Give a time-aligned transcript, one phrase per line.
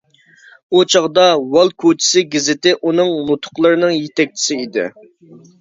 [0.71, 1.25] ئۇ چاغدا
[1.57, 4.89] «ۋال كوچىسى گېزىتى» ئۇنىڭ نۇتۇقلىرىنىڭ يېتەكچىسى ئىدى.